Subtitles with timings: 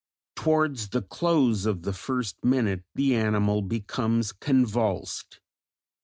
[0.35, 5.39] Towards the close of the first minute the animal becomes convulsed.